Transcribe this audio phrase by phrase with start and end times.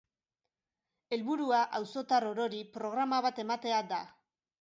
[1.17, 4.01] Helburua auzotar orori programa bat ematea da.